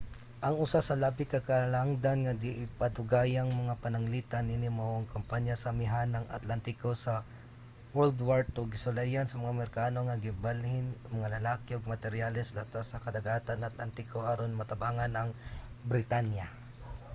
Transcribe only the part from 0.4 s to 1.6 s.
ang usa sa labi ka